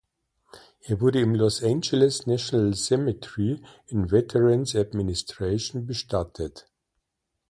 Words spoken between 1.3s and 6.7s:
Los Angeles National Cemetery in Veterans Administration bestattet.